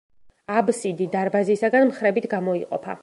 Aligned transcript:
აბსიდი 0.61 1.07
დარბაზისაგან 1.17 1.87
მხრებით 1.91 2.29
გამოიყოფა. 2.37 2.97